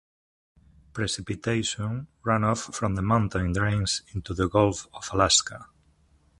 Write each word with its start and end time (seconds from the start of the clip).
Precipitation 0.93 2.07
runoff 2.25 2.73
from 2.73 2.95
the 2.95 3.03
mountain 3.03 3.53
drains 3.53 4.01
into 4.15 4.33
the 4.33 4.49
Gulf 4.49 4.87
of 4.95 5.07
Alaska. 5.13 5.67